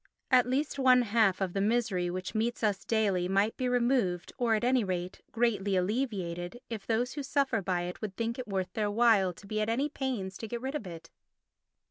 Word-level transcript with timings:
At 0.31 0.47
least 0.47 0.79
one 0.79 1.03
half 1.03 1.41
of 1.41 1.53
the 1.53 1.61
misery 1.61 2.09
which 2.09 2.33
meets 2.33 2.63
us 2.63 2.83
daily 2.85 3.27
might 3.27 3.55
be 3.55 3.69
removed 3.69 4.33
or, 4.39 4.55
at 4.55 4.63
any 4.63 4.83
rate, 4.83 5.21
greatly 5.31 5.75
alleviated, 5.75 6.59
if 6.71 6.87
those 6.87 7.13
who 7.13 7.21
suffer 7.21 7.61
by 7.61 7.81
it 7.83 8.01
would 8.01 8.17
think 8.17 8.39
it 8.39 8.47
worth 8.47 8.73
their 8.73 8.89
while 8.89 9.31
to 9.33 9.45
be 9.45 9.61
at 9.61 9.69
any 9.69 9.89
pains 9.89 10.39
to 10.39 10.47
get 10.47 10.59
rid 10.59 10.73
of 10.73 10.87
it. 10.87 11.11